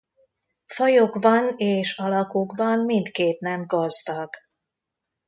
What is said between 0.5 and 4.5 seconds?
Fajokban és alakokban mindkét nem gazdag.